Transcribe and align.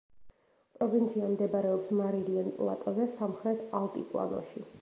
პროვინცია 0.77 1.29
მდებარეობს 1.33 1.93
მარილიან 1.99 2.51
პლატოზე, 2.57 3.09
სამხრეთ 3.15 3.65
ალტიპლანოში. 3.83 4.69